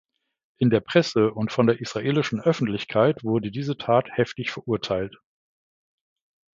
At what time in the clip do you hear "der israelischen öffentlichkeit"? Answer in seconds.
1.67-3.23